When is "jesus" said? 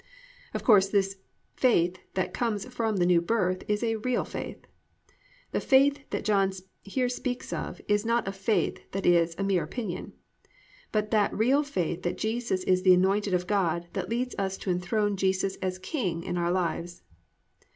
12.17-12.63, 15.17-15.55